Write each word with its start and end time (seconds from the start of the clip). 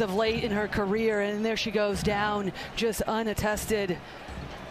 of 0.00 0.14
late 0.14 0.44
in 0.44 0.52
her 0.52 0.68
career, 0.68 1.22
and 1.22 1.44
there 1.44 1.56
she 1.56 1.72
goes 1.72 2.04
down, 2.04 2.52
just 2.76 3.02
unattested 3.08 3.98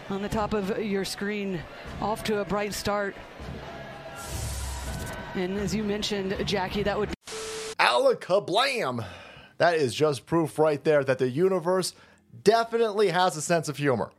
on 0.09 0.21
the 0.21 0.29
top 0.29 0.53
of 0.53 0.81
your 0.81 1.03
screen, 1.03 1.59
off 1.99 2.23
to 2.23 2.39
a 2.39 2.45
bright 2.45 2.73
start. 2.73 3.13
And 5.35 5.57
as 5.57 5.75
you 5.75 5.83
mentioned, 5.83 6.33
Jackie, 6.47 6.81
that 6.83 6.97
would 6.97 7.09
be. 7.09 7.15
Alakablam! 7.77 9.05
That 9.57 9.75
is 9.75 9.93
just 9.93 10.25
proof 10.25 10.57
right 10.57 10.81
there 10.81 11.03
that 11.03 11.17
the 11.17 11.27
universe 11.27 11.93
definitely 12.45 13.09
has 13.09 13.35
a 13.35 13.41
sense 13.41 13.67
of 13.67 13.75
humor. 13.75 14.11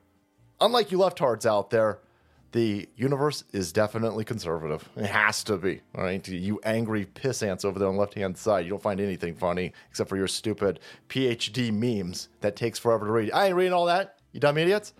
Unlike 0.60 0.92
you 0.92 0.98
left 0.98 1.20
leftards 1.20 1.46
out 1.46 1.70
there, 1.70 2.00
the 2.52 2.88
universe 2.96 3.44
is 3.52 3.72
definitely 3.72 4.24
conservative. 4.24 4.88
It 4.96 5.06
has 5.06 5.44
to 5.44 5.58
be. 5.58 5.82
All 5.94 6.02
right. 6.02 6.26
You 6.26 6.60
angry 6.64 7.04
piss 7.04 7.42
ants 7.42 7.64
over 7.64 7.78
there 7.78 7.88
on 7.88 7.94
the 7.94 8.00
left 8.00 8.14
hand 8.14 8.38
side. 8.38 8.64
You 8.64 8.70
don't 8.70 8.82
find 8.82 9.00
anything 9.00 9.34
funny 9.34 9.72
except 9.90 10.08
for 10.08 10.16
your 10.16 10.28
stupid 10.28 10.80
PhD 11.08 11.72
memes 11.72 12.28
that 12.40 12.56
takes 12.56 12.78
forever 12.78 13.06
to 13.06 13.12
read. 13.12 13.32
I 13.32 13.46
ain't 13.46 13.56
reading 13.56 13.74
all 13.74 13.86
that, 13.86 14.18
you 14.32 14.40
dumb 14.40 14.56
idiots. 14.56 14.94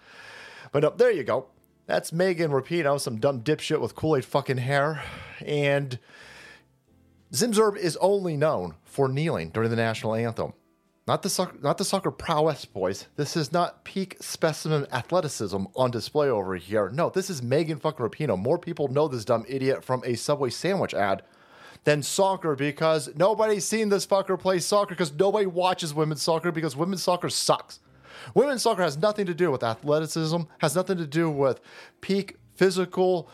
But 0.73 0.83
no, 0.83 0.91
there 0.91 1.11
you 1.11 1.25
go. 1.25 1.47
That's 1.87 2.12
Megan 2.12 2.51
Rapinoe, 2.51 3.01
some 3.01 3.19
dumb 3.19 3.41
dipshit 3.41 3.80
with 3.80 3.95
Kool 3.95 4.17
Aid 4.17 4.27
fucking 4.27 4.59
hair. 4.59 5.03
And 5.41 5.98
Zimzerb 7.33 7.78
is 7.78 7.97
only 7.97 8.37
known 8.37 8.75
for 8.84 9.09
kneeling 9.09 9.48
during 9.51 9.70
the 9.70 9.77
national 9.77 10.15
anthem. 10.15 10.53
Not 11.09 11.23
the 11.23 11.30
soccer, 11.30 11.57
not 11.62 11.79
the 11.79 11.87
soccer 11.87 12.11
prowess, 12.11 12.67
boys. 12.67 13.07
This 13.17 13.35
is 13.35 13.51
not 13.51 13.83
peak 13.83 14.19
specimen 14.21 14.87
athleticism 14.93 15.65
on 15.75 15.91
display 15.91 16.29
over 16.29 16.55
here. 16.57 16.91
No, 16.91 17.09
this 17.09 17.31
is 17.31 17.43
Megan 17.43 17.79
fucking 17.79 18.05
Rapinoe. 18.05 18.39
More 18.39 18.59
people 18.59 18.89
know 18.89 19.09
this 19.09 19.25
dumb 19.25 19.47
idiot 19.48 19.83
from 19.83 20.03
a 20.05 20.17
Subway 20.17 20.51
sandwich 20.51 20.93
ad 20.93 21.23
than 21.84 22.03
soccer 22.03 22.55
because 22.55 23.09
nobody's 23.17 23.65
seen 23.65 23.89
this 23.89 24.07
fucker 24.07 24.39
play 24.39 24.59
soccer 24.59 24.91
because 24.91 25.11
nobody 25.15 25.47
watches 25.47 25.95
women's 25.95 26.21
soccer 26.21 26.53
because 26.53 26.77
women's 26.77 27.03
soccer 27.03 27.31
sucks. 27.31 27.81
Women's 28.34 28.61
soccer 28.61 28.83
has 28.83 28.98
nothing 28.98 29.25
to 29.25 29.34
do 29.34 29.51
with 29.51 29.62
athleticism, 29.62 30.42
has 30.59 30.75
nothing 30.77 30.98
to 30.98 31.06
do 31.06 31.31
with 31.31 31.59
peak 32.03 32.36
physical, 32.55 33.31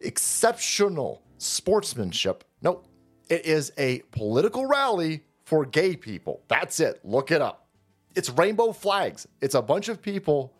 exceptional 0.00 1.20
sportsmanship. 1.36 2.42
No, 2.62 2.84
it 3.28 3.44
is 3.44 3.70
a 3.76 3.98
political 4.12 4.64
rally 4.64 5.24
for 5.46 5.64
gay 5.64 5.94
people. 5.94 6.42
That's 6.48 6.80
it. 6.80 7.00
Look 7.04 7.30
it 7.30 7.40
up. 7.40 7.68
It's 8.16 8.28
rainbow 8.30 8.72
flags. 8.72 9.28
It's 9.40 9.54
a 9.54 9.62
bunch 9.62 9.88
of 9.88 10.02
people 10.02 10.52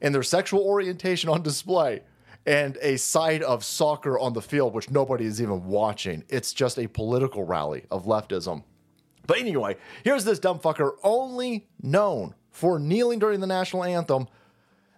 and 0.00 0.14
their 0.14 0.22
sexual 0.22 0.62
orientation 0.62 1.28
on 1.28 1.42
display 1.42 2.02
and 2.46 2.78
a 2.80 2.96
side 2.98 3.42
of 3.42 3.64
soccer 3.64 4.16
on 4.16 4.34
the 4.34 4.40
field, 4.40 4.74
which 4.74 4.90
nobody 4.90 5.24
is 5.24 5.42
even 5.42 5.66
watching. 5.66 6.22
It's 6.28 6.52
just 6.52 6.78
a 6.78 6.86
political 6.86 7.42
rally 7.42 7.86
of 7.90 8.06
leftism. 8.06 8.62
But 9.26 9.38
anyway, 9.38 9.76
here's 10.04 10.24
this 10.24 10.38
dumb 10.38 10.60
fucker 10.60 10.92
only 11.02 11.66
known 11.82 12.36
for 12.52 12.78
kneeling 12.78 13.18
during 13.18 13.40
the 13.40 13.46
national 13.48 13.82
anthem. 13.82 14.28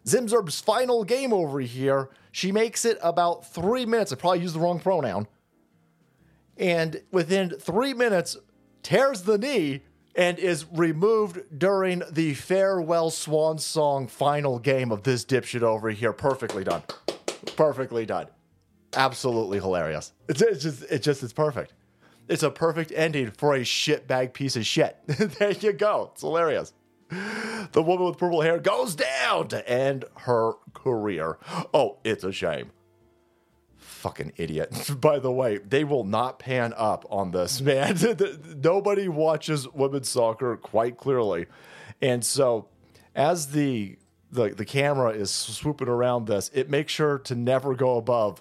Zimzerb's 0.06 0.60
final 0.60 1.02
game 1.02 1.32
over 1.32 1.60
here, 1.60 2.10
she 2.30 2.52
makes 2.52 2.84
it 2.84 2.98
about 3.02 3.46
three 3.46 3.86
minutes. 3.86 4.12
I 4.12 4.16
probably 4.16 4.40
used 4.40 4.54
the 4.54 4.60
wrong 4.60 4.80
pronoun. 4.80 5.26
And 6.58 7.00
within 7.10 7.48
three 7.48 7.94
minutes, 7.94 8.36
tears 8.82 9.22
the 9.22 9.38
knee 9.38 9.82
and 10.14 10.38
is 10.38 10.66
removed 10.72 11.40
during 11.56 12.02
the 12.10 12.34
farewell 12.34 13.10
swan 13.10 13.58
song 13.58 14.06
final 14.06 14.58
game 14.58 14.90
of 14.90 15.02
this 15.02 15.24
dipshit 15.24 15.62
over 15.62 15.90
here. 15.90 16.12
Perfectly 16.12 16.64
done. 16.64 16.82
Perfectly 17.56 18.06
done. 18.06 18.26
Absolutely 18.94 19.60
hilarious. 19.60 20.12
It's, 20.28 20.42
it's 20.42 20.62
just 20.62 20.82
it's 20.84 21.04
just 21.04 21.22
it's 21.22 21.32
perfect. 21.32 21.72
It's 22.28 22.42
a 22.42 22.50
perfect 22.50 22.92
ending 22.94 23.30
for 23.30 23.54
a 23.54 23.60
shitbag 23.60 24.32
piece 24.32 24.56
of 24.56 24.66
shit. 24.66 24.96
there 25.06 25.52
you 25.52 25.72
go. 25.72 26.10
It's 26.12 26.22
hilarious. 26.22 26.72
The 27.72 27.82
woman 27.82 28.06
with 28.06 28.18
purple 28.18 28.40
hair 28.40 28.58
goes 28.58 28.94
down 28.94 29.48
to 29.48 29.68
end 29.68 30.04
her 30.18 30.52
career. 30.74 31.38
Oh, 31.74 31.98
it's 32.04 32.22
a 32.22 32.30
shame 32.32 32.70
fucking 34.00 34.32
idiot. 34.36 34.92
By 35.00 35.18
the 35.18 35.30
way, 35.30 35.58
they 35.58 35.84
will 35.84 36.04
not 36.04 36.38
pan 36.38 36.74
up 36.76 37.04
on 37.10 37.30
this, 37.30 37.60
man. 37.60 37.98
Nobody 38.62 39.08
watches 39.08 39.68
women's 39.68 40.08
soccer 40.08 40.56
quite 40.56 40.96
clearly. 40.96 41.46
And 42.02 42.24
so 42.24 42.68
as 43.14 43.48
the 43.48 43.96
the, 44.32 44.50
the 44.50 44.64
camera 44.64 45.10
is 45.10 45.28
swooping 45.32 45.88
around 45.88 46.28
this, 46.28 46.52
it 46.54 46.70
makes 46.70 46.92
sure 46.92 47.18
to 47.18 47.34
never 47.34 47.74
go 47.74 47.96
above 47.96 48.40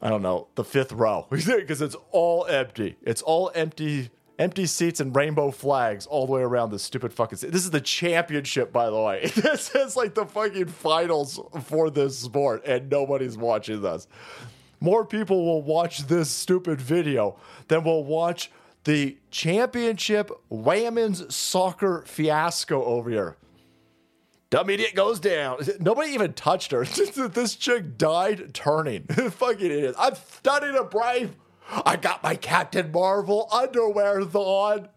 I 0.00 0.10
don't 0.10 0.22
know, 0.22 0.48
the 0.54 0.64
fifth 0.64 0.92
row 0.92 1.26
because 1.30 1.80
it's 1.80 1.96
all 2.10 2.44
empty. 2.46 2.96
It's 3.02 3.22
all 3.22 3.50
empty 3.54 4.10
empty 4.38 4.66
seats 4.66 5.00
and 5.00 5.14
rainbow 5.14 5.50
flags 5.50 6.06
all 6.06 6.26
the 6.26 6.32
way 6.32 6.42
around 6.42 6.70
this 6.70 6.82
stupid 6.82 7.12
fucking 7.12 7.38
this 7.50 7.64
is 7.64 7.70
the 7.70 7.80
championship 7.80 8.72
by 8.72 8.90
the 8.90 9.00
way 9.00 9.26
this 9.36 9.72
is 9.74 9.96
like 9.96 10.14
the 10.14 10.26
fucking 10.26 10.66
finals 10.66 11.38
for 11.62 11.88
this 11.90 12.18
sport 12.18 12.62
and 12.66 12.90
nobody's 12.90 13.36
watching 13.36 13.80
this 13.80 14.08
more 14.80 15.04
people 15.04 15.44
will 15.44 15.62
watch 15.62 16.06
this 16.06 16.30
stupid 16.30 16.80
video 16.80 17.36
than 17.68 17.84
will 17.84 18.04
watch 18.04 18.50
the 18.84 19.16
championship 19.30 20.30
women's 20.48 21.34
soccer 21.34 22.04
fiasco 22.06 22.84
over 22.84 23.10
here. 23.10 23.36
Dumb 24.50 24.70
idiot 24.70 24.94
goes 24.94 25.18
down. 25.18 25.58
Nobody 25.80 26.12
even 26.12 26.32
touched 26.34 26.70
her. 26.70 26.84
this 27.28 27.56
chick 27.56 27.98
died 27.98 28.54
turning. 28.54 29.04
Fucking 29.06 29.66
idiot. 29.66 29.96
I'm 29.98 30.14
studying 30.14 30.76
a 30.76 30.84
brave. 30.84 31.34
I 31.84 31.96
got 31.96 32.22
my 32.22 32.36
Captain 32.36 32.92
Marvel 32.92 33.48
underwear 33.50 34.20
on. 34.20 34.88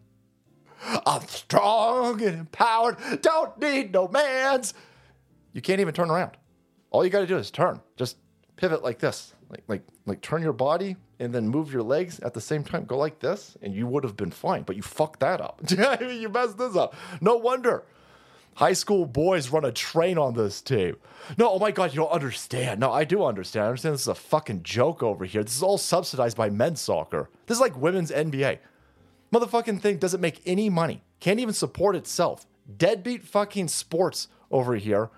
I'm 1.06 1.28
strong 1.28 2.22
and 2.22 2.40
empowered. 2.40 2.98
Don't 3.22 3.60
need 3.60 3.94
no 3.94 4.08
mans. 4.08 4.74
You 5.54 5.62
can't 5.62 5.82
even 5.82 5.94
turn 5.94 6.12
around. 6.12 6.38
All 6.92 7.04
you 7.04 7.10
got 7.10 7.22
to 7.22 7.28
do 7.28 7.38
is 7.38 7.50
turn. 7.50 7.82
Just 7.96 8.18
pivot 8.58 8.84
like 8.84 9.00
this 9.00 9.34
like 9.50 9.64
like 9.68 9.82
like 10.06 10.22
turn 10.22 10.42
your 10.42 10.54
body 10.54 10.96
and 11.20 11.34
then 11.34 11.48
move 11.48 11.72
your 11.72 11.84
legs 11.84 12.20
at 12.20 12.34
the 12.34 12.42
same 12.42 12.64
time. 12.64 12.86
Go 12.86 12.98
like 12.98 13.20
this, 13.20 13.58
and 13.62 13.74
you 13.74 13.88
would 13.88 14.04
have 14.04 14.16
been 14.16 14.32
fine. 14.32 14.64
But 14.64 14.76
you 14.76 14.82
fucked 14.82 15.20
that 15.22 15.42
up. 15.42 15.62
You 16.18 16.30
messed 16.30 16.58
this 16.58 16.76
up. 16.76 16.96
No 17.22 17.38
wonder. 17.38 17.84
High 18.56 18.74
school 18.74 19.06
boys 19.06 19.50
run 19.50 19.66
a 19.66 19.72
train 19.72 20.18
on 20.18 20.34
this 20.34 20.62
team. 20.62 20.98
No, 21.38 21.52
oh 21.52 21.60
my 21.60 21.72
god, 21.72 21.92
you 21.92 21.98
don't 21.98 22.12
understand. 22.12 22.80
No, 22.80 22.92
I 22.92 23.04
do 23.04 23.24
understand. 23.24 23.66
I 23.66 23.68
understand 23.68 23.94
this 23.94 24.02
is 24.02 24.08
a 24.08 24.16
fucking 24.16 24.64
joke 24.64 25.04
over 25.04 25.26
here. 25.26 25.44
This 25.44 25.56
is 25.56 25.64
all 25.64 25.78
subsidized 25.78 26.38
by 26.38 26.50
men's 26.50 26.82
soccer. 26.82 27.30
This 27.46 27.58
is 27.58 27.62
like 27.62 27.80
women's 27.80 28.12
NBA. 28.12 28.58
Motherfucking 29.32 29.82
thing 29.82 29.98
doesn't 29.98 30.22
make 30.22 30.42
any 30.46 30.70
money. 30.70 31.04
Can't 31.20 31.40
even 31.40 31.54
support 31.54 31.96
itself. 31.96 32.48
Deadbeat 32.78 33.24
fucking 33.24 33.68
sports 33.68 34.28
over 34.50 34.76
here 34.76 35.12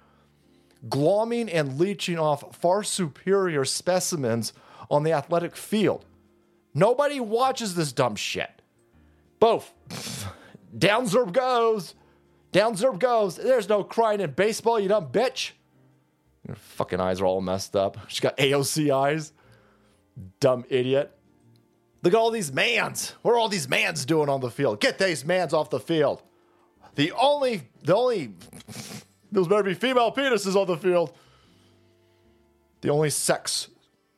glomming 0.87 1.49
and 1.51 1.77
leeching 1.77 2.17
off 2.17 2.55
far 2.55 2.83
superior 2.83 3.65
specimens 3.65 4.53
on 4.89 5.03
the 5.03 5.11
athletic 5.11 5.55
field. 5.55 6.05
Nobody 6.73 7.19
watches 7.19 7.75
this 7.75 7.91
dumb 7.91 8.15
shit. 8.15 8.61
Both. 9.39 9.73
Down 10.77 11.05
Zerb 11.05 11.33
goes. 11.33 11.95
Down 12.51 12.75
Zerb 12.75 12.99
goes. 12.99 13.35
There's 13.35 13.69
no 13.69 13.83
crying 13.83 14.21
in 14.21 14.31
baseball, 14.31 14.79
you 14.79 14.87
dumb 14.87 15.07
bitch. 15.07 15.51
Your 16.47 16.55
fucking 16.55 16.99
eyes 16.99 17.21
are 17.21 17.25
all 17.25 17.41
messed 17.41 17.75
up. 17.75 17.97
She's 18.07 18.19
got 18.19 18.37
AOC 18.37 18.93
eyes. 18.93 19.33
Dumb 20.39 20.65
idiot. 20.69 21.15
Look 22.01 22.13
at 22.13 22.17
all 22.17 22.31
these 22.31 22.51
mans. 22.51 23.15
What 23.21 23.33
are 23.33 23.37
all 23.37 23.49
these 23.49 23.67
mans 23.67 24.05
doing 24.05 24.29
on 24.29 24.39
the 24.39 24.49
field? 24.49 24.79
Get 24.79 24.99
these 24.99 25.25
mans 25.25 25.53
off 25.53 25.69
the 25.69 25.79
field. 25.79 26.21
The 26.95 27.11
only, 27.11 27.69
the 27.83 27.95
only 27.95 28.33
there's 29.31 29.47
better 29.47 29.63
be 29.63 29.73
female 29.73 30.11
penises 30.11 30.55
on 30.55 30.67
the 30.67 30.77
field. 30.77 31.13
The 32.81 32.89
only 32.89 33.09
sex, 33.09 33.69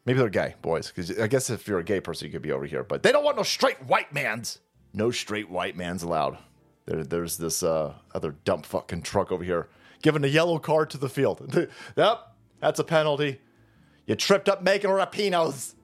maybe 0.06 0.20
they're 0.20 0.30
gay, 0.30 0.56
boys. 0.62 0.88
Because 0.88 1.20
I 1.20 1.28
guess 1.28 1.50
if 1.50 1.68
you're 1.68 1.80
a 1.80 1.84
gay 1.84 2.00
person, 2.00 2.28
you 2.28 2.32
could 2.32 2.42
be 2.42 2.52
over 2.52 2.66
here. 2.66 2.84
But 2.84 3.04
they 3.04 3.12
don't 3.12 3.24
want 3.24 3.38
no 3.38 3.44
straight 3.44 3.84
white 3.86 4.14
mans. 4.14 4.60
No 4.94 5.12
straight 5.12 5.50
white 5.50 5.76
mans 5.76 6.04
allowed. 6.04 6.38
There, 6.86 7.04
there's 7.04 7.38
this 7.38 7.64
uh, 7.64 7.94
other 8.14 8.36
dump 8.44 8.66
fucking 8.66 9.02
truck 9.04 9.32
over 9.32 9.44
here 9.44 9.70
giving 10.02 10.24
a 10.24 10.28
yellow 10.28 10.60
card 10.60 10.90
to 10.92 10.98
the 10.98 11.10
field. 11.10 11.70
yep, 11.96 12.20
that's 12.60 12.80
a 12.80 12.84
penalty. 12.84 13.40
You 14.06 14.16
tripped 14.16 14.50
up 14.50 14.64
Megan 14.64 14.92
Rapinoe's. 14.92 15.76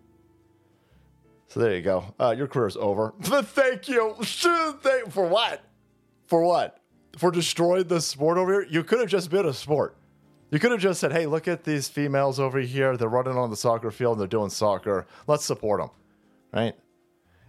So 1.50 1.59
there 1.59 1.75
you 1.75 1.81
go. 1.81 2.13
Uh, 2.19 2.35
your 2.38 2.47
career's 2.47 2.75
over. 2.75 3.13
Thank 3.21 3.88
you. 3.88 4.15
Thank, 4.21 5.12
For 5.12 5.27
what? 5.27 5.63
For 6.25 6.44
what? 6.44 6.80
For 7.17 7.31
destroying 7.31 7.87
the 7.87 7.99
sport 7.99 8.37
over 8.37 8.61
here, 8.61 8.67
you 8.69 8.83
could 8.83 8.99
have 8.99 9.09
just 9.09 9.29
been 9.29 9.45
a 9.45 9.53
sport. 9.53 9.97
You 10.51 10.59
could 10.59 10.71
have 10.71 10.79
just 10.79 10.99
said, 11.01 11.11
"Hey, 11.11 11.25
look 11.25 11.47
at 11.47 11.63
these 11.63 11.89
females 11.89 12.39
over 12.39 12.59
here. 12.59 12.95
They're 12.95 13.09
running 13.09 13.35
on 13.35 13.49
the 13.49 13.57
soccer 13.57 13.91
field. 13.91 14.13
and 14.13 14.21
They're 14.21 14.27
doing 14.27 14.49
soccer. 14.49 15.05
Let's 15.27 15.43
support 15.43 15.81
them." 15.81 15.89
Right? 16.53 16.75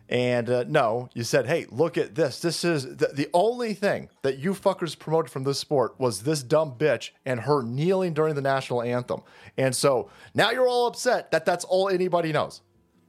And 0.09 0.49
uh, 0.49 0.65
no, 0.67 1.11
you 1.15 1.23
said, 1.23 1.47
"Hey, 1.47 1.67
look 1.71 1.97
at 1.99 2.15
this. 2.15 2.41
This 2.41 2.65
is 2.65 2.97
the, 2.97 3.09
the 3.09 3.29
only 3.35 3.75
thing 3.75 4.09
that 4.23 4.39
you 4.39 4.53
fuckers 4.53 4.99
promoted 4.99 5.31
from 5.31 5.45
this 5.45 5.59
sport 5.59 5.95
was 5.99 6.23
this 6.23 6.43
dumb 6.43 6.75
bitch 6.77 7.11
and 7.27 7.41
her 7.41 7.63
kneeling 7.63 8.15
during 8.15 8.35
the 8.35 8.43
national 8.43 8.83
anthem." 8.83 9.21
And 9.57 9.77
so 9.77 10.11
now 10.35 10.51
you're 10.51 10.67
all 10.67 10.87
upset 10.87 11.31
that 11.31 11.45
that's 11.45 11.65
all 11.65 11.89
anybody 11.89 12.33
knows. 12.33 12.63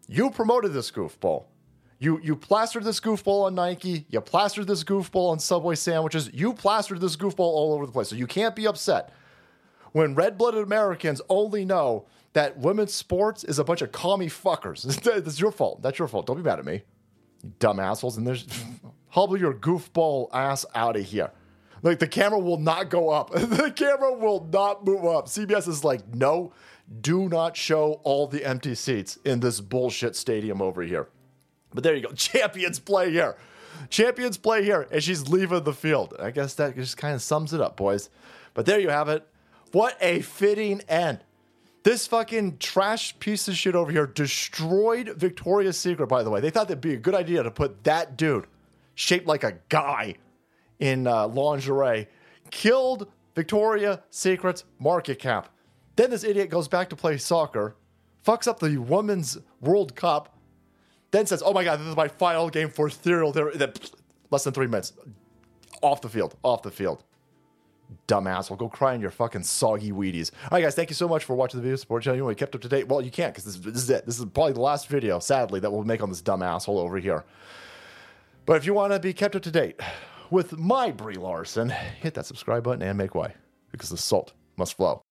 You 0.07 0.29
promoted 0.29 0.73
this 0.73 0.91
goofball. 0.91 1.45
You 1.99 2.19
you 2.23 2.35
plastered 2.35 2.85
this 2.85 2.99
goofball 2.99 3.45
on 3.45 3.55
Nike. 3.55 4.05
You 4.09 4.21
plastered 4.21 4.67
this 4.67 4.83
goofball 4.83 5.31
on 5.31 5.39
Subway 5.39 5.75
sandwiches. 5.75 6.29
You 6.33 6.53
plastered 6.53 7.01
this 7.01 7.17
goofball 7.17 7.39
all 7.39 7.73
over 7.73 7.85
the 7.85 7.91
place. 7.91 8.07
So 8.07 8.15
you 8.15 8.27
can't 8.27 8.55
be 8.55 8.67
upset 8.67 9.13
when 9.91 10.15
red-blooded 10.15 10.63
Americans 10.63 11.21
only 11.29 11.65
know 11.65 12.05
that 12.33 12.57
women's 12.57 12.93
sports 12.93 13.43
is 13.43 13.59
a 13.59 13.63
bunch 13.63 13.81
of 13.81 13.91
commie 13.91 14.27
fuckers. 14.27 14.83
That's 15.23 15.39
your 15.39 15.51
fault. 15.51 15.81
That's 15.81 15.99
your 15.99 16.07
fault. 16.07 16.25
Don't 16.25 16.37
be 16.37 16.43
mad 16.43 16.59
at 16.59 16.65
me, 16.65 16.83
you 17.43 17.51
dumb 17.59 17.79
assholes. 17.79 18.17
And 18.17 18.25
there's 18.25 18.47
hobble 19.09 19.37
your 19.37 19.53
goofball 19.53 20.29
ass 20.33 20.65
out 20.75 20.95
of 20.95 21.03
here. 21.03 21.31
Like 21.81 21.99
the 21.99 22.07
camera 22.07 22.39
will 22.39 22.59
not 22.59 22.89
go 22.89 23.09
up. 23.09 23.31
the 23.33 23.71
camera 23.75 24.13
will 24.13 24.47
not 24.51 24.85
move 24.85 25.05
up. 25.05 25.27
CBS 25.27 25.67
is 25.67 25.83
like, 25.83 26.13
no, 26.13 26.53
do 27.01 27.29
not 27.29 27.55
show 27.55 27.99
all 28.03 28.27
the 28.27 28.45
empty 28.45 28.75
seats 28.75 29.17
in 29.25 29.39
this 29.39 29.59
bullshit 29.59 30.15
stadium 30.15 30.61
over 30.61 30.81
here. 30.81 31.07
But 31.73 31.83
there 31.83 31.95
you 31.95 32.01
go. 32.01 32.11
Champions 32.15 32.79
play 32.79 33.11
here. 33.11 33.37
Champions 33.89 34.37
play 34.37 34.63
here. 34.63 34.87
And 34.91 35.03
she's 35.03 35.27
leaving 35.29 35.63
the 35.63 35.73
field. 35.73 36.15
I 36.19 36.31
guess 36.31 36.55
that 36.55 36.75
just 36.75 36.97
kind 36.97 37.15
of 37.15 37.21
sums 37.21 37.53
it 37.53 37.61
up, 37.61 37.77
boys. 37.77 38.09
But 38.53 38.65
there 38.65 38.79
you 38.79 38.89
have 38.89 39.09
it. 39.09 39.27
What 39.71 39.97
a 40.01 40.21
fitting 40.21 40.81
end. 40.89 41.19
This 41.83 42.07
fucking 42.07 42.57
trash 42.57 43.17
piece 43.19 43.47
of 43.47 43.55
shit 43.55 43.75
over 43.75 43.91
here 43.91 44.05
destroyed 44.05 45.13
Victoria's 45.15 45.77
Secret, 45.77 46.07
by 46.07 46.23
the 46.23 46.29
way. 46.29 46.41
They 46.41 46.49
thought 46.49 46.67
that'd 46.67 46.81
be 46.81 46.93
a 46.93 46.97
good 46.97 47.15
idea 47.15 47.41
to 47.41 47.51
put 47.51 47.83
that 47.85 48.17
dude, 48.17 48.47
shaped 48.95 49.27
like 49.27 49.45
a 49.45 49.59
guy, 49.69 50.15
in 50.79 51.07
uh, 51.07 51.27
lingerie, 51.27 52.07
killed 52.51 53.07
Victoria's 53.35 53.99
Secret's 54.09 54.63
market 54.79 55.19
cap. 55.19 55.49
Then 55.95 56.09
this 56.09 56.23
idiot 56.23 56.49
goes 56.49 56.67
back 56.67 56.89
to 56.89 56.95
play 56.95 57.17
soccer, 57.17 57.75
fucks 58.25 58.47
up 58.47 58.59
the 58.59 58.77
Women's 58.77 59.37
World 59.61 59.95
Cup, 59.95 60.37
then 61.11 61.25
says, 61.25 61.41
"Oh 61.45 61.53
my 61.53 61.63
god, 61.63 61.79
this 61.79 61.87
is 61.87 61.95
my 61.95 62.07
final 62.07 62.49
game 62.49 62.69
for 62.69 62.89
Serial." 62.89 63.31
Then 63.31 63.73
less 64.31 64.43
than 64.43 64.53
three 64.53 64.67
minutes, 64.67 64.93
off 65.81 66.01
the 66.01 66.09
field, 66.09 66.35
off 66.43 66.61
the 66.61 66.71
field. 66.71 67.03
Dumbass, 68.07 68.49
will 68.51 68.57
go 68.57 68.69
cry 68.69 68.93
in 68.93 69.01
your 69.01 69.09
fucking 69.09 69.41
soggy 69.43 69.91
Wheaties. 69.91 70.31
All 70.43 70.49
right, 70.51 70.61
guys, 70.61 70.75
thank 70.75 70.89
you 70.89 70.95
so 70.95 71.07
much 71.07 71.25
for 71.25 71.35
watching 71.35 71.59
the 71.59 71.63
video. 71.63 71.75
Support 71.75 72.03
channel. 72.03 72.17
You 72.17 72.25
want 72.25 72.37
to 72.37 72.43
kept 72.43 72.53
up 72.53 72.61
to 72.61 72.69
date? 72.69 72.87
Well, 72.87 73.01
you 73.01 73.09
can't 73.09 73.33
because 73.33 73.45
this, 73.45 73.55
this 73.55 73.83
is 73.83 73.89
it. 73.89 74.05
This 74.05 74.19
is 74.19 74.25
probably 74.25 74.53
the 74.53 74.61
last 74.61 74.87
video, 74.87 75.17
sadly, 75.17 75.59
that 75.59 75.71
we'll 75.71 75.83
make 75.83 76.03
on 76.03 76.09
this 76.09 76.21
dumb 76.21 76.43
asshole 76.43 76.77
over 76.77 76.97
here. 76.99 77.25
But 78.45 78.57
if 78.57 78.65
you 78.65 78.73
want 78.73 78.93
to 78.93 78.99
be 78.99 79.13
kept 79.13 79.35
up 79.35 79.41
to 79.43 79.51
date 79.51 79.79
with 80.29 80.57
my 80.57 80.91
Brie 80.91 81.15
Larson, 81.15 81.69
hit 81.69 82.13
that 82.13 82.25
subscribe 82.25 82.63
button 82.63 82.81
and 82.81 82.97
make 82.97 83.15
way 83.15 83.33
because 83.71 83.89
the 83.89 83.97
salt 83.97 84.33
must 84.57 84.77
flow. 84.77 85.01